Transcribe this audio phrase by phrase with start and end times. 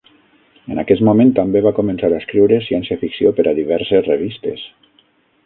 [0.75, 4.67] En aquest moment també va començar a escriure ciència ficció per a diverses revistes.